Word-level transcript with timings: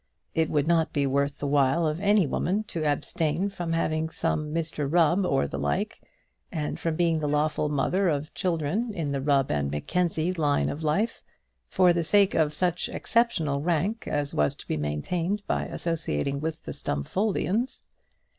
It 0.33 0.49
would 0.49 0.67
not 0.67 0.93
be 0.93 1.05
worth 1.05 1.37
the 1.37 1.45
while 1.45 1.85
of 1.85 1.99
any 1.99 2.25
woman 2.25 2.63
to 2.69 2.83
abstain 2.83 3.49
from 3.49 3.73
having 3.73 4.09
some 4.09 4.51
Mr 4.51 4.91
Rubb 4.91 5.27
or 5.27 5.45
the 5.47 5.59
like, 5.59 6.01
and 6.51 6.79
from 6.79 6.95
being 6.95 7.19
the 7.19 7.27
lawful 7.27 7.69
mother 7.69 8.09
of 8.09 8.33
children 8.33 8.91
in 8.95 9.11
the 9.11 9.21
Rubb 9.21 9.51
and 9.51 9.69
Mackenzie 9.69 10.33
line 10.33 10.69
of 10.69 10.81
life, 10.81 11.21
for 11.67 11.93
the 11.93 12.03
sake 12.03 12.33
of 12.33 12.51
such 12.51 12.89
exceptional 12.89 13.61
rank 13.61 14.07
as 14.07 14.33
was 14.33 14.55
to 14.55 14.67
be 14.67 14.75
maintained 14.75 15.43
by 15.45 15.65
associating 15.65 16.39
with 16.39 16.63
the 16.63 16.73
Stumfoldians. 16.73 17.85